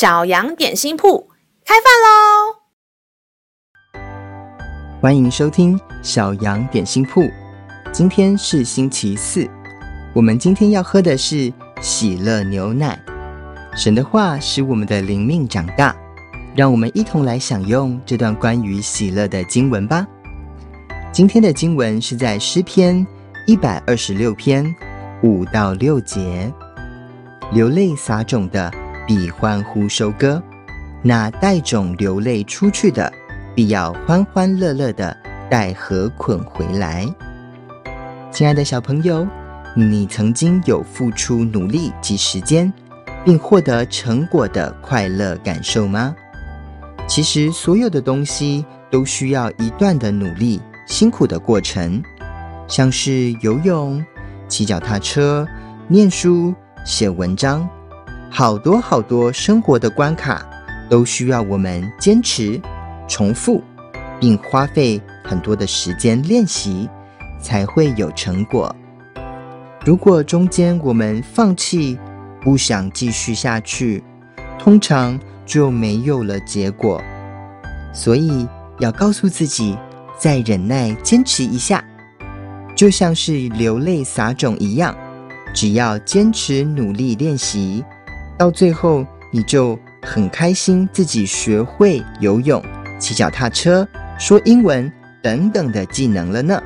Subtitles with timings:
[0.00, 1.28] 小羊点心铺
[1.62, 2.56] 开饭喽！
[4.98, 7.28] 欢迎收听小羊点心铺。
[7.92, 9.46] 今天是星期四，
[10.14, 11.52] 我们今天要喝的是
[11.82, 12.98] 喜乐牛奶。
[13.76, 15.94] 神的话使我们的灵命长大，
[16.56, 20.06] 让我们一同来享用这段关于喜乐的经文吧。
[21.12, 23.06] 今天的经文是在诗篇
[23.46, 24.64] 一百二十六篇
[25.22, 26.50] 五到六节。
[27.52, 28.72] 流泪撒种的，
[29.10, 30.40] 必欢呼收割；
[31.02, 33.12] 那带种流泪出去的，
[33.56, 35.16] 必要欢欢乐乐的
[35.50, 37.04] 带禾捆回来。
[38.30, 39.26] 亲爱的小朋友，
[39.74, 42.72] 你曾经有付出努力及时间，
[43.24, 46.14] 并获得成果的快乐感受吗？
[47.08, 52.00] 其实，所有的东西都需要一段的努力、辛苦的过程，
[52.68, 54.00] 像是游泳、
[54.46, 55.44] 骑脚踏车、
[55.88, 56.54] 念书。
[56.82, 57.68] 写文章，
[58.32, 60.46] 好多好多生活的关卡，
[60.88, 62.60] 都需要我们坚持、
[63.08, 63.62] 重复，
[64.20, 66.88] 并花费很多的时间练习，
[67.40, 68.74] 才会有成果。
[69.84, 71.98] 如果中间我们放弃，
[72.40, 74.02] 不想继续下去，
[74.58, 77.02] 通常就没有了结果。
[77.92, 78.46] 所以
[78.78, 79.76] 要告诉自己，
[80.16, 81.84] 再忍耐、坚持一下，
[82.76, 84.94] 就像是流泪撒种一样。
[85.52, 87.84] 只要坚持努力练习，
[88.40, 92.64] 到最后你就很开心，自己学会游泳、
[92.98, 93.86] 骑脚踏车、
[94.18, 96.58] 说英文等等的技能了呢。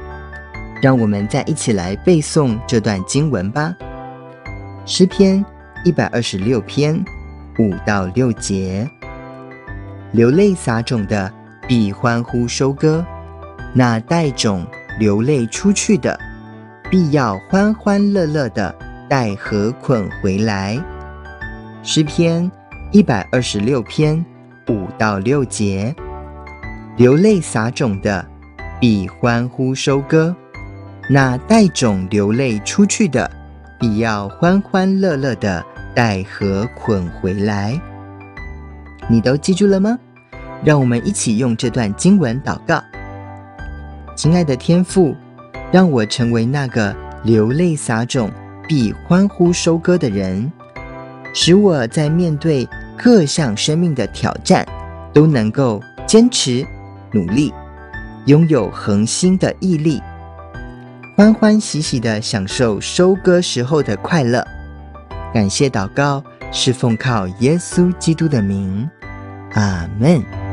[0.81, 3.75] 让我们再一起来背诵这段经文吧。
[4.86, 5.44] 诗篇
[5.84, 6.94] 一百二十六篇
[7.58, 8.88] 五到六节：
[10.12, 11.28] 流泪撒种的，
[11.66, 13.05] 必欢呼收割；
[13.72, 14.64] 那带种
[15.00, 16.16] 流泪出去的，
[16.88, 18.72] 必要欢欢乐乐的
[19.09, 20.81] 带禾捆回来。
[21.86, 22.50] 诗篇
[22.92, 24.25] 一百二十六篇
[24.69, 25.94] 五到六节：
[26.97, 28.25] 流泪撒种的，
[28.81, 30.34] 必欢呼收割；
[31.10, 33.31] 那带种流泪出去的，
[33.78, 35.62] 必要欢欢乐乐的
[35.94, 37.78] 带禾捆回来。
[39.06, 39.98] 你都记住了吗？
[40.64, 42.82] 让我们一起用这段经文祷告。
[44.16, 45.14] 亲爱的天父。
[45.72, 46.94] 让我成为那个
[47.25, 48.30] 流泪撒种、
[48.69, 50.53] 必欢呼收割的人，
[51.34, 54.65] 使我在面对各项生命的挑战，
[55.12, 56.65] 都能够坚持
[57.12, 57.53] 努力，
[58.27, 60.00] 拥有恒心的毅力，
[61.17, 64.47] 欢欢喜喜地享受收割时候的快乐。
[65.34, 66.22] 感谢祷告，
[66.53, 68.89] 是奉靠耶稣基督的名，
[69.55, 70.44] 阿门。